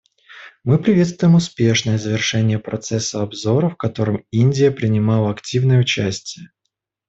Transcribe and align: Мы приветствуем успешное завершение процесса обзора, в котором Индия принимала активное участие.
Мы 0.63 0.79
приветствуем 0.79 1.35
успешное 1.35 1.99
завершение 1.99 2.57
процесса 2.57 3.21
обзора, 3.21 3.69
в 3.69 3.75
котором 3.77 4.25
Индия 4.31 4.71
принимала 4.71 5.29
активное 5.29 5.77
участие. 5.79 6.49